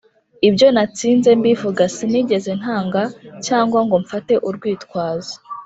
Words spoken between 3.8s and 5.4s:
ngo mfate urwitwazo.”